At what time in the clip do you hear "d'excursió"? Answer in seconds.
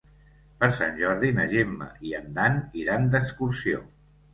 3.15-3.89